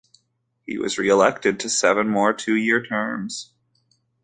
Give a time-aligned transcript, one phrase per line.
[0.65, 3.53] He was re-elected to seven more two-year terms.